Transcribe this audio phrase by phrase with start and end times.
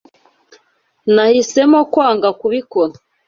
[1.13, 2.93] Nahisemo kwanga kubikora.